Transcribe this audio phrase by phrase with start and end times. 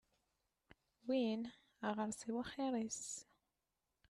[1.05, 1.41] Win
[1.87, 3.05] aɣersiw axir-is.